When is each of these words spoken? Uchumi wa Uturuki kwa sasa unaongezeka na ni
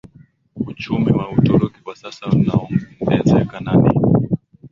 Uchumi 0.55 1.11
wa 1.11 1.31
Uturuki 1.31 1.81
kwa 1.83 1.95
sasa 1.95 2.25
unaongezeka 2.27 3.59
na 3.59 3.75
ni 3.75 3.99